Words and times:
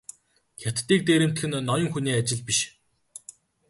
Хятадыг 0.61 0.99
дээрэмдэх 1.07 1.43
нь 1.47 1.63
ноён 1.67 1.89
хүний 1.93 2.15
ажил 2.19 2.41
биш. 2.47 2.59